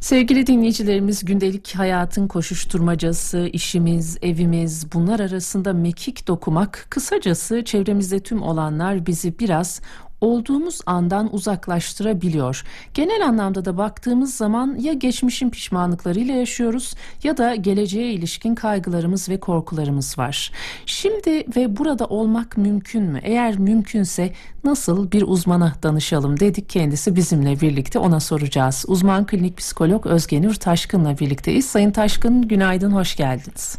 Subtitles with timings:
[0.00, 9.06] Sevgili dinleyicilerimiz gündelik hayatın koşuşturmacası, işimiz, evimiz bunlar arasında mekik dokumak, kısacası çevremizde tüm olanlar
[9.06, 9.80] bizi biraz
[10.20, 12.64] olduğumuz andan uzaklaştırabiliyor.
[12.94, 19.40] Genel anlamda da baktığımız zaman ya geçmişin pişmanlıklarıyla yaşıyoruz ya da geleceğe ilişkin kaygılarımız ve
[19.40, 20.52] korkularımız var.
[20.86, 23.20] Şimdi ve burada olmak mümkün mü?
[23.22, 24.32] Eğer mümkünse
[24.64, 28.84] nasıl bir uzmana danışalım dedik kendisi bizimle birlikte ona soracağız.
[28.88, 31.64] Uzman klinik psikolog Özgenür Taşkın'la birlikteyiz.
[31.64, 33.78] Sayın Taşkın günaydın, hoş geldiniz.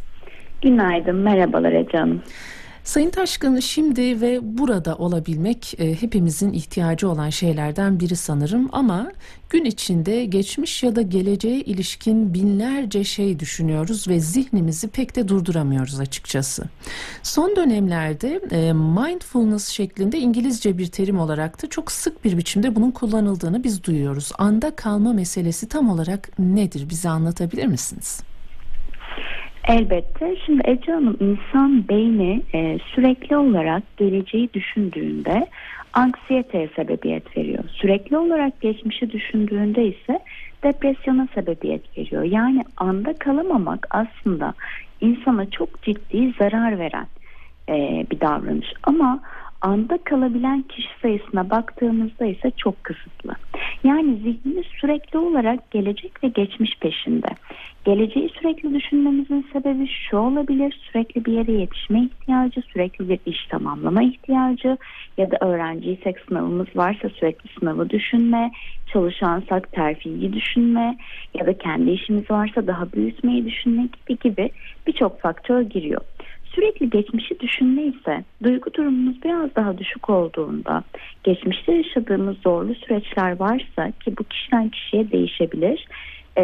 [0.62, 2.22] Günaydın, merhabalar Ece Hanım.
[2.88, 9.12] Sayın Taşkın şimdi ve burada olabilmek e, hepimizin ihtiyacı olan şeylerden biri sanırım ama
[9.50, 16.00] gün içinde geçmiş ya da geleceğe ilişkin binlerce şey düşünüyoruz ve zihnimizi pek de durduramıyoruz
[16.00, 16.64] açıkçası.
[17.24, 22.92] Son dönemlerde e, mindfulness şeklinde İngilizce bir terim olarak da çok sık bir biçimde bunun
[22.92, 24.32] kullanıldığını biz duyuyoruz.
[24.38, 26.90] Anda kalma meselesi tam olarak nedir?
[26.90, 28.20] Bize anlatabilir misiniz?
[29.68, 30.36] Elbette.
[30.46, 35.48] Şimdi Ece Hanım insan beyni e, sürekli olarak geleceği düşündüğünde
[35.94, 37.64] anksiyeteye sebebiyet veriyor.
[37.74, 40.20] Sürekli olarak geçmişi düşündüğünde ise
[40.64, 42.24] depresyona sebebiyet veriyor.
[42.24, 44.54] Yani anda kalamamak aslında
[45.02, 47.08] insana çok ciddi zarar veren
[47.70, 48.74] e, bir davranış.
[48.84, 49.20] Ama
[49.62, 53.36] anda kalabilen kişi sayısına baktığımızda ise çok kısıtlı.
[53.84, 57.28] Yani zihnimiz sürekli olarak gelecek ve geçmiş peşinde.
[57.86, 60.80] Geleceği sürekli düşünmemizin sebebi şu olabilir.
[60.92, 64.78] Sürekli bir yere yetişme ihtiyacı, sürekli bir iş tamamlama ihtiyacı
[65.18, 68.52] ya da öğrenciysek sınavımız varsa sürekli sınavı düşünme,
[68.94, 70.98] çalışansak terfiyi düşünme
[71.34, 74.50] ya da kendi işimiz varsa daha büyütmeyi düşünme gibi gibi
[74.88, 76.02] birçok faktör giriyor.
[76.58, 80.84] Sürekli geçmişi düşünme ise duygu durumumuz biraz daha düşük olduğunda
[81.24, 85.88] geçmişte yaşadığımız zorlu süreçler varsa ki bu kişiden kişiye değişebilir
[86.38, 86.44] e,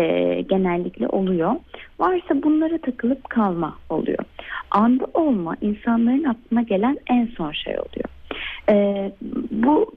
[0.50, 1.56] genellikle oluyor.
[2.00, 4.26] Varsa bunlara takılıp kalma oluyor.
[4.72, 8.10] Anda olma insanların aklına gelen en son şey oluyor.
[8.70, 9.12] E,
[9.52, 9.92] bu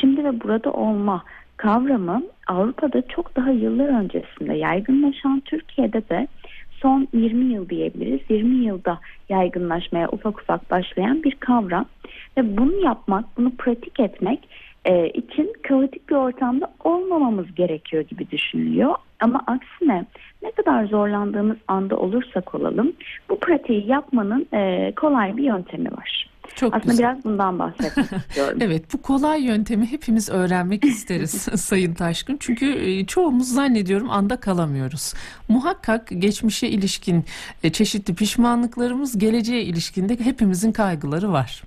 [0.00, 1.24] şimdi ve burada olma
[1.56, 6.26] kavramı Avrupa'da çok daha yıllar öncesinde yaygınlaşan Türkiye'de de
[6.82, 8.20] son 20 yıl diyebiliriz.
[8.28, 8.98] 20 yılda
[9.28, 11.84] yaygınlaşmaya ufak ufak başlayan bir kavram
[12.36, 14.48] ve bunu yapmak, bunu pratik etmek
[14.84, 18.94] e, için kaotik bir ortamda olmamamız gerekiyor gibi düşünülüyor.
[19.20, 20.04] Ama aksine
[20.42, 22.92] ne kadar zorlandığımız anda olursak olalım
[23.28, 26.29] bu pratiği yapmanın e, kolay bir yöntemi var.
[26.60, 27.12] Çok Aslında güzel.
[27.12, 28.58] biraz bundan bahsetmek istiyorum.
[28.60, 32.36] evet bu kolay yöntemi hepimiz öğrenmek isteriz Sayın Taşkın.
[32.40, 35.14] Çünkü e, çoğumuz zannediyorum anda kalamıyoruz.
[35.48, 37.24] Muhakkak geçmişe ilişkin
[37.62, 41.62] e, çeşitli pişmanlıklarımız geleceğe ilişkinde hepimizin kaygıları var.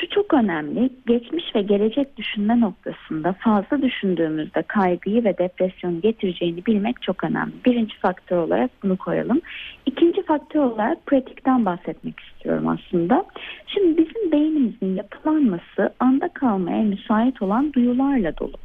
[0.00, 0.90] Şu çok önemli.
[1.06, 7.52] Geçmiş ve gelecek düşünme noktasında fazla düşündüğümüzde kaygıyı ve depresyonu getireceğini bilmek çok önemli.
[7.64, 9.40] Birinci faktör olarak bunu koyalım.
[9.86, 13.24] İkinci faktör olarak pratikten bahsetmek istiyorum aslında.
[13.66, 18.56] Şimdi bizim beynimizin yapılanması anda kalmaya müsait olan duyularla dolu.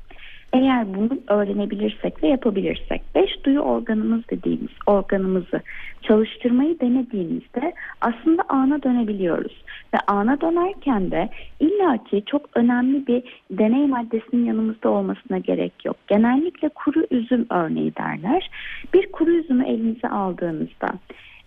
[0.58, 5.62] Eğer bunu öğrenebilirsek ve yapabilirsek beş duyu organımız dediğimiz organımızı
[6.02, 9.64] çalıştırmayı denediğimizde aslında ana dönebiliyoruz.
[9.94, 11.30] Ve ana dönerken de
[11.60, 15.96] illaki çok önemli bir deney maddesinin yanımızda olmasına gerek yok.
[16.08, 18.50] Genellikle kuru üzüm örneği derler.
[18.94, 20.90] Bir kuru üzümü elinize aldığınızda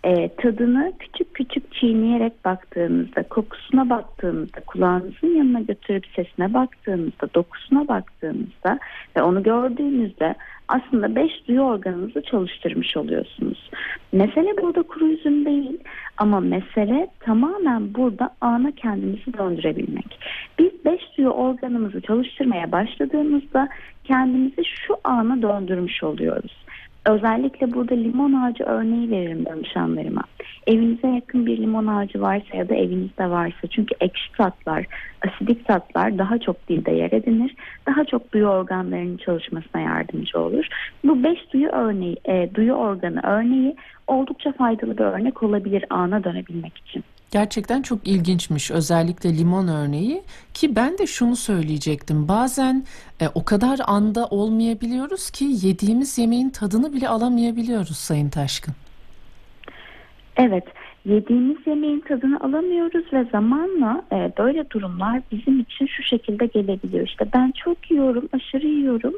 [0.05, 8.78] e, tadını küçük küçük çiğneyerek baktığınızda, kokusuna baktığınızda, kulağınızın yanına götürüp sesine baktığınızda, dokusuna baktığınızda
[9.16, 10.34] ve onu gördüğünüzde
[10.69, 13.71] aslında beş duyu organınızı çalıştırmış oluyorsunuz.
[14.12, 15.78] Mesele burada kuru üzüm değil
[16.17, 20.19] ama mesele tamamen burada ana kendimizi döndürebilmek.
[20.59, 23.69] Biz beş duyu organımızı çalıştırmaya başladığımızda
[24.05, 26.65] kendimizi şu ana döndürmüş oluyoruz.
[27.06, 30.22] Özellikle burada limon ağacı örneği veririm danışanlarıma.
[30.66, 34.87] Evinize yakın bir limon ağacı varsa ya da evinizde varsa çünkü ekşi tatlar,
[35.27, 37.55] asidik tatlar daha çok dilde yer edinir.
[37.87, 40.66] Daha çok duyu organlarının çalışmasına yardımcı olur.
[41.05, 43.76] Bu beş duyu örneği, e, duyu organı örneği
[44.06, 47.05] oldukça faydalı bir örnek olabilir ana dönebilmek için.
[47.31, 50.23] Gerçekten çok ilginçmiş özellikle limon örneği
[50.55, 52.85] ki ben de şunu söyleyecektim bazen
[53.21, 58.75] e, o kadar anda olmayabiliyoruz ki yediğimiz yemeğin tadını bile alamayabiliyoruz Sayın Taşkın.
[60.37, 60.65] Evet
[61.05, 67.06] yediğimiz yemeğin tadını alamıyoruz ve zamanla e, böyle durumlar bizim için şu şekilde gelebiliyor.
[67.06, 69.15] İşte ben çok yiyorum, aşırı yiyorum.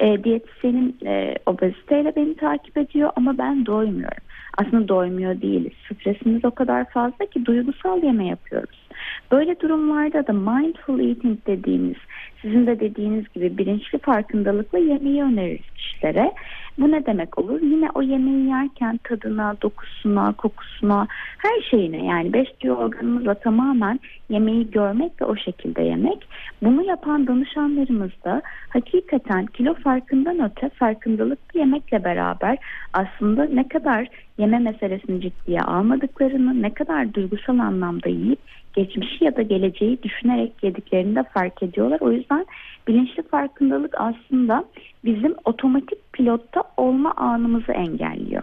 [0.00, 4.25] E, diyetisyenim e, obeziteyle beni takip ediyor ama ben doymuyorum.
[4.56, 5.72] Aslında doymuyor değiliz.
[5.92, 8.88] Stresimiz o kadar fazla ki duygusal yeme yapıyoruz.
[9.32, 11.96] Böyle durumlarda da mindful eating dediğimiz
[12.42, 16.32] sizin de dediğiniz gibi bilinçli farkındalıkla yemeği öneririz kişilere.
[16.78, 17.60] Bu ne demek olur?
[17.62, 21.06] Yine o yemeği yerken tadına, dokusuna, kokusuna,
[21.38, 26.28] her şeyine yani beş duyu organımızla tamamen yemeği görmek ve o şekilde yemek.
[26.62, 32.58] Bunu yapan danışanlarımız da hakikaten kilo farkından öte farkındalıklı yemekle beraber
[32.92, 34.08] aslında ne kadar
[34.38, 38.38] yeme meselesini ciddiye almadıklarını, ne kadar duygusal anlamda yiyip
[38.76, 41.98] geçmişi ya da geleceği düşünerek yediklerini de fark ediyorlar.
[42.00, 42.46] O yüzden
[42.88, 44.64] bilinçli farkındalık aslında
[45.04, 48.42] bizim otomatik pilotta olma anımızı engelliyor.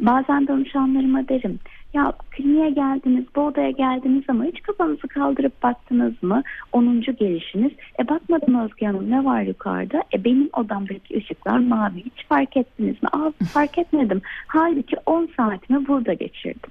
[0.00, 1.58] Bazen danışanlarıma derim
[1.94, 6.42] ya kliniğe geldiniz, bu odaya geldiniz ama hiç kafanızı kaldırıp baktınız mı?
[6.72, 7.00] 10.
[7.00, 7.72] gelişiniz.
[8.00, 10.02] E bakmadım Özge Hanım ne var yukarıda?
[10.14, 12.04] E benim odamdaki ışıklar mavi.
[12.04, 13.08] Hiç fark ettiniz mi?
[13.12, 14.22] Aa fark etmedim.
[14.46, 16.65] Halbuki 10 saatimi burada geçirdim.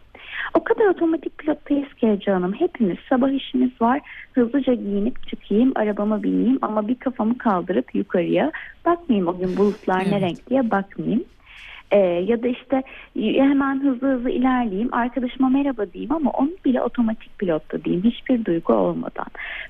[0.55, 2.53] O kadar otomatik pilottayız ki canım.
[2.53, 4.01] Hepimiz sabah işimiz var.
[4.33, 8.51] Hızlıca giyinip çıkayım, arabama bineyim ama bir kafamı kaldırıp yukarıya
[8.85, 10.11] bakmayayım o gün bulutlar evet.
[10.11, 11.23] ne renk diye bakmayayım.
[11.91, 12.83] Ee, ya da işte
[13.15, 18.73] hemen hızlı hızlı ilerleyeyim arkadaşıma merhaba diyeyim ama onu bile otomatik pilotta diyeyim hiçbir duygu
[18.73, 19.27] olmadan.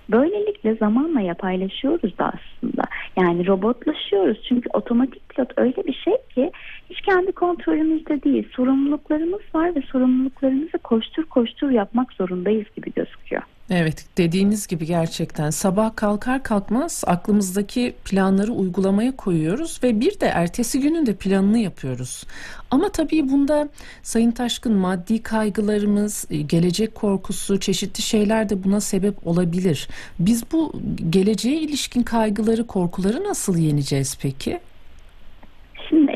[0.09, 2.83] Böylelikle zamanla yapaylaşıyoruz da aslında.
[3.17, 6.51] Yani robotlaşıyoruz çünkü otomatik pilot öyle bir şey ki
[6.95, 8.47] hiç kendi kontrolümüzde değil.
[8.51, 13.42] Sorumluluklarımız var ve sorumluluklarımızı koştur koştur yapmak zorundayız gibi gözüküyor.
[13.69, 20.80] Evet dediğiniz gibi gerçekten sabah kalkar kalkmaz aklımızdaki planları uygulamaya koyuyoruz ve bir de ertesi
[20.80, 22.24] günün de planını yapıyoruz.
[22.71, 23.69] Ama tabii bunda
[24.03, 29.88] Sayın Taşkın maddi kaygılarımız, e, gelecek korkusu, çeşitli şeyler de buna sebep olabilir.
[30.19, 30.74] Biz bu
[31.09, 34.59] geleceğe ilişkin kaygıları, korkuları nasıl yeneceğiz peki?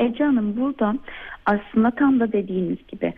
[0.00, 0.94] Ece Hanım burada
[1.46, 3.12] aslında tam da dediğiniz gibi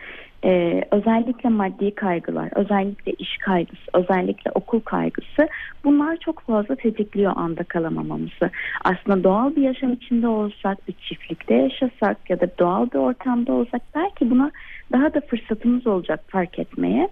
[0.45, 5.49] ee, özellikle maddi kaygılar, özellikle iş kaygısı, özellikle okul kaygısı
[5.85, 8.51] bunlar çok fazla tetikliyor anda kalamamamızı.
[8.85, 13.83] Aslında doğal bir yaşam içinde olsak, bir çiftlikte yaşasak ya da doğal bir ortamda olsak
[13.95, 14.51] belki buna
[14.93, 17.09] daha da fırsatımız olacak fark etmeye.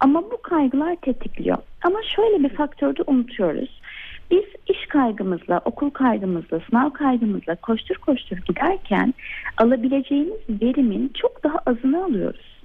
[0.00, 1.56] Ama bu kaygılar tetikliyor.
[1.82, 3.80] Ama şöyle bir faktörde unutuyoruz.
[4.30, 9.14] Biz iş kaygımızla, okul kaygımızla, sınav kaygımızla koştur koştur giderken
[9.56, 12.58] alabileceğimiz verimin çok daha azını alıyoruz.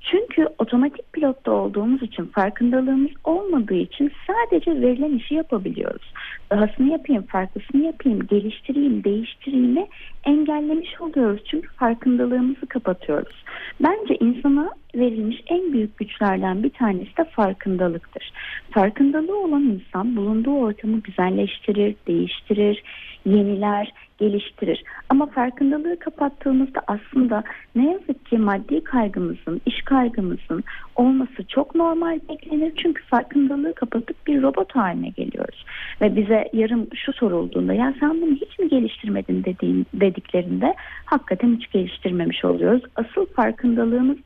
[0.00, 6.12] Çünkü otomatik pilotta olduğumuz için farkındalığımız olmadığı için sadece verilen işi yapabiliyoruz.
[6.50, 9.86] Dahasını yapayım, farklısını yapayım, geliştireyim, değiştireyim
[10.24, 11.42] engellemiş oluyoruz.
[11.50, 13.44] Çünkü farkındalığımızı kapatıyoruz.
[13.80, 18.32] Bence insana verilmiş en büyük güçlerden bir tanesi de farkındalıktır.
[18.70, 22.82] Farkındalığı olan insan bulunduğu ortamı güzelleştirir, değiştirir,
[23.26, 24.84] yeniler, geliştirir.
[25.08, 27.42] Ama farkındalığı kapattığımızda aslında
[27.76, 30.64] ne yazık ki maddi kaygımızın, iş kaygımızın
[30.96, 32.72] olması çok normal beklenir.
[32.76, 35.64] Çünkü farkındalığı kapatıp bir robot haline geliyoruz.
[36.00, 40.74] Ve bize yarım şu sorulduğunda ya sen bunu hiç mi geliştirmedin dediğin, dediklerinde
[41.04, 42.82] hakikaten hiç geliştirmemiş oluyoruz.
[42.96, 44.16] Asıl farkındalığımız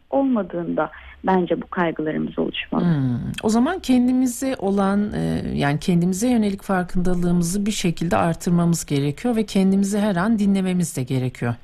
[0.63, 0.91] olmadığında
[1.27, 2.85] bence bu kaygılarımız oluşmalı.
[2.85, 3.33] Hmm.
[3.43, 9.99] O zaman kendimize olan e, yani kendimize yönelik farkındalığımızı bir şekilde artırmamız gerekiyor ve kendimizi
[9.99, 11.55] her an dinlememiz de gerekiyor.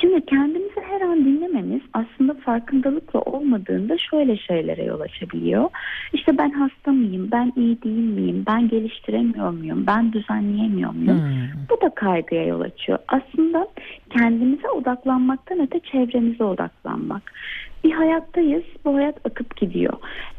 [0.00, 5.70] Şimdi kendimizi her an dinlememiz aslında farkındalıkla olmadığında şöyle şeylere yol açabiliyor.
[6.12, 11.18] İşte ben hasta mıyım, ben iyi değil miyim, ben geliştiremiyor muyum, ben düzenleyemiyor muyum?
[11.18, 11.48] Hmm.
[11.70, 12.98] Bu da kaygıya yol açıyor.
[13.08, 13.68] Aslında
[14.10, 17.22] kendimize odaklanmaktan öte çevremize odaklanmak
[17.84, 18.64] bir hayattayız.
[18.84, 19.92] Bu hayat akıp gidiyor.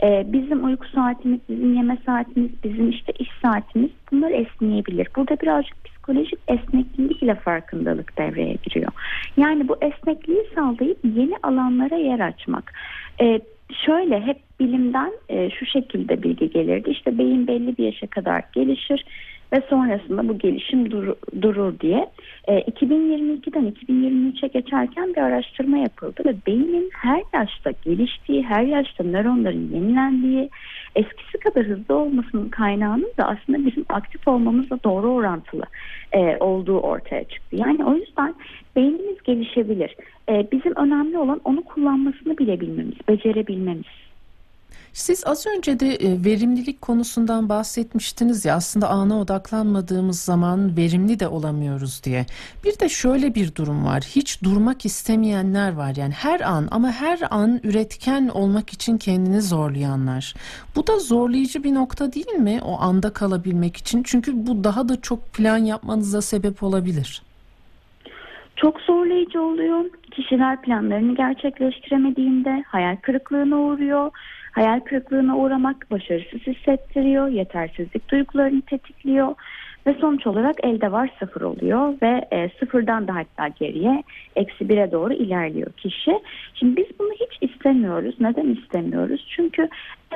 [0.04, 5.08] Ee, bizim uyku saatimiz, bizim yeme saatimiz, bizim işte iş saatimiz bunlar esneyebilir.
[5.16, 8.92] Burada birazcık psikolojik esneklik ile farkındalık devreye giriyor.
[9.38, 12.74] Yani bu esnekliği sağlayıp yeni alanlara yer açmak.
[13.22, 13.40] Ee,
[13.86, 16.90] şöyle hep bilimden e, şu şekilde bilgi gelirdi.
[16.90, 19.06] İşte beyin belli bir yaşa kadar gelişir
[19.54, 22.10] ve sonrasında bu gelişim dur, durur diye.
[22.48, 29.70] E, 2022'den 2023'e geçerken bir araştırma yapıldı ve beynin her yaşta geliştiği, her yaşta nöronların
[29.74, 30.50] yenilendiği,
[30.96, 35.64] eskisi kadar hızlı olmasının kaynağının da aslında bizim aktif olmamızla doğru orantılı
[36.12, 37.56] e, olduğu ortaya çıktı.
[37.56, 38.36] Yani o yüzden
[38.76, 39.96] beynimiz gelişebilir.
[40.30, 44.11] E, bizim önemli olan onu kullanmasını bilebilmemiz, becerebilmemiz.
[44.94, 51.28] Siz az önce de e, verimlilik konusundan bahsetmiştiniz ya aslında ana odaklanmadığımız zaman verimli de
[51.28, 52.26] olamıyoruz diye.
[52.64, 54.02] Bir de şöyle bir durum var.
[54.02, 55.96] Hiç durmak istemeyenler var.
[55.96, 60.34] Yani her an ama her an üretken olmak için kendini zorlayanlar.
[60.76, 62.60] Bu da zorlayıcı bir nokta değil mi?
[62.66, 64.04] O anda kalabilmek için.
[64.04, 67.22] Çünkü bu daha da çok plan yapmanıza sebep olabilir.
[68.56, 69.86] Çok zorlayıcı oluyor.
[70.12, 74.12] Kişiler planlarını gerçekleştiremediğinde hayal kırıklığına uğruyor
[74.52, 79.36] Hayal kırıklığına uğramak başarısız hissettiriyor, yetersizlik duygularını tetikliyor
[79.88, 84.04] ve sonuç olarak elde var sıfır oluyor ve e, sıfırdan da hatta geriye
[84.36, 86.20] eksi bire doğru ilerliyor kişi.
[86.54, 88.16] Şimdi biz bunu hiç istemiyoruz.
[88.20, 89.28] Neden istemiyoruz?
[89.36, 89.70] Çünkü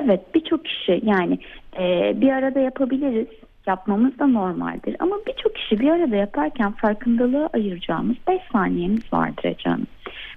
[0.04, 1.38] evet birçok kişi yani
[1.78, 3.28] e, bir arada yapabiliriz
[3.66, 4.96] yapmamız da normaldir.
[4.98, 9.70] Ama birçok kişi bir arada yaparken farkındalığı ayıracağımız 5 saniyemiz vardır Ece.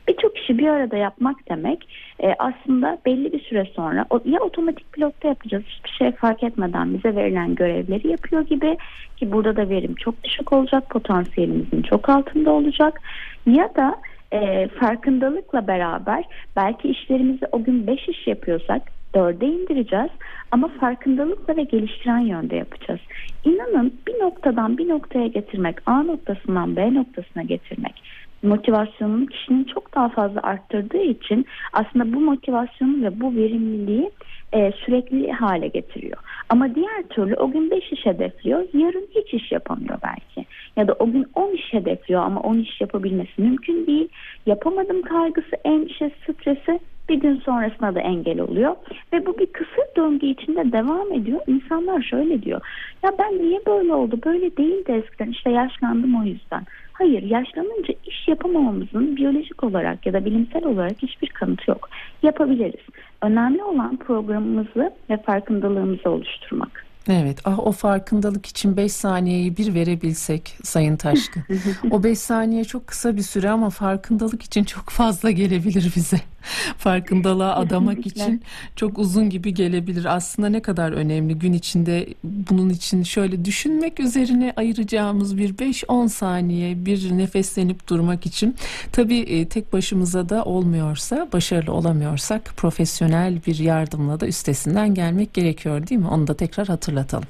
[0.08, 1.90] Birçok kişi bir arada yapmak demek
[2.24, 7.16] e, aslında belli bir süre sonra ya otomatik pilotta yapacağız hiçbir şey fark etmeden bize
[7.16, 8.78] verilen görevleri yapıyor gibi
[9.18, 13.02] ki burada da verim çok düşük olacak potansiyelimizin çok altında olacak
[13.46, 13.96] ya da
[14.34, 16.24] e, farkındalıkla beraber
[16.56, 18.82] belki işlerimizi o gün 5 iş yapıyorsak
[19.16, 20.10] dörde indireceğiz
[20.52, 23.00] ama farkındalıkla ve geliştiren yönde yapacağız.
[23.46, 28.04] İnanın bir noktadan bir noktaya getirmek, A noktasından B noktasına getirmek
[28.44, 34.12] motivasyonunu kişinin çok daha fazla arttırdığı için aslında bu motivasyonu ve bu verimliliği
[34.54, 36.18] e, sürekli hale getiriyor.
[36.50, 40.50] Ama diğer türlü o gün 5 iş hedefliyor, yarın hiç iş yapamıyor belki.
[40.78, 44.10] Ya da o gün 10 iş hedefliyor ama 10 iş yapabilmesi mümkün değil.
[44.46, 46.80] Yapamadım kaygısı, endişe, stresi
[47.10, 48.76] bir gün sonrasında da engel oluyor.
[49.14, 51.40] Ve bu bir kısır döngü içinde devam ediyor.
[51.48, 52.62] İnsanlar şöyle diyor.
[53.04, 54.20] Ya ben niye böyle oldu?
[54.26, 55.32] Böyle değildi eskiden.
[55.32, 56.64] İşte yaşlandım o yüzden.
[56.94, 61.90] Hayır yaşlanınca iş yapamamamızın biyolojik olarak ya da bilimsel olarak hiçbir kanıtı yok.
[62.24, 62.86] Yapabiliriz.
[63.22, 66.90] Önemli olan programımızı ve farkındalığımızı oluşturmak.
[67.10, 71.44] Evet, ah o farkındalık için 5 saniyeyi bir verebilsek Sayın Taşkın.
[71.92, 76.18] o 5 saniye çok kısa bir süre ama farkındalık için çok fazla gelebilir bize.
[76.78, 78.42] Farkındalığa adamak için
[78.76, 80.16] çok uzun gibi gelebilir.
[80.16, 86.86] Aslında ne kadar önemli gün içinde bunun için şöyle düşünmek üzerine ayıracağımız bir 5-10 saniye
[86.86, 88.56] bir nefeslenip durmak için.
[88.92, 95.88] Tabii e, tek başımıza da olmuyorsa, başarılı olamıyorsak profesyonel bir yardımla da üstesinden gelmek gerekiyor
[95.88, 96.08] değil mi?
[96.08, 97.28] Onu da tekrar hatırlatalım.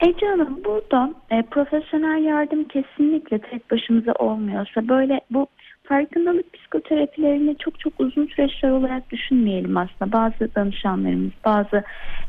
[0.00, 5.46] Ece Hanım burada e, profesyonel yardım kesinlikle tek başımıza olmuyorsa böyle bu
[5.88, 10.12] farkındalık psikoterapilerini çok çok uzun süreçler olarak düşünmeyelim aslında.
[10.12, 11.82] Bazı danışanlarımız, bazı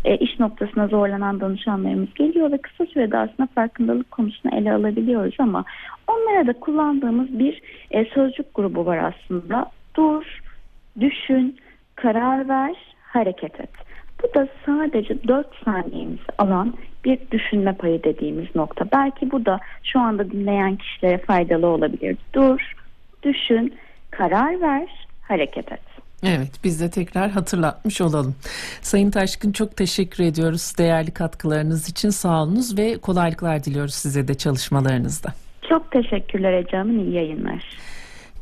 [0.06, 5.66] e, iş noktasına zorlanan danışanlarımız geliyor ve kısa sürede aslında farkındalık konusunu ele alabiliyoruz ama
[6.08, 7.62] onlara da kullandığımız bir
[7.92, 9.72] e, sözcük grubu var aslında.
[9.96, 10.40] Dur,
[11.00, 11.58] düşün,
[11.96, 13.70] karar ver, hareket et.
[14.24, 16.74] Bu da sadece 4 saniyemizi alan
[17.06, 18.86] bir düşünme payı dediğimiz nokta.
[18.92, 22.18] Belki bu da şu anda dinleyen kişilere faydalı olabilir.
[22.34, 22.74] Dur,
[23.24, 23.76] düşün,
[24.12, 25.80] karar ver, hareket et.
[26.24, 28.36] Evet biz de tekrar hatırlatmış olalım.
[28.82, 35.34] Sayın Taşkın çok teşekkür ediyoruz değerli katkılarınız için sağolunuz ve kolaylıklar diliyoruz size de çalışmalarınızda.
[35.70, 37.64] Çok teşekkürler Ecem, iyi yayınlar.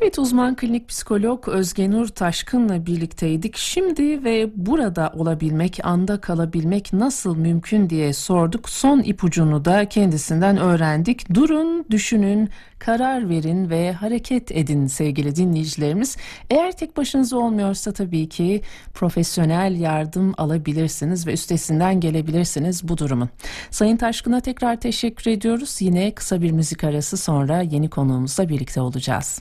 [0.02, 3.58] Evet uzman klinik psikolog Özgenur Taşkın'la birlikteydik.
[3.58, 8.70] Şimdi ve burada olabilmek, anda kalabilmek nasıl mümkün diye sorduk.
[8.70, 11.34] Son ipucunu da kendisinden öğrendik.
[11.34, 12.50] Durun, düşünün,
[12.80, 16.18] karar verin ve hareket edin sevgili dinleyicilerimiz.
[16.50, 18.62] Eğer tek başınıza olmuyorsa tabii ki
[18.94, 23.30] profesyonel yardım alabilirsiniz ve üstesinden gelebilirsiniz bu durumun.
[23.72, 25.78] Sayın Taşkın'a tekrar teşekkür ediyoruz.
[25.82, 29.36] Yine kısa bir müzik arası sonra yeni konuğumuzla birlikte olacağız.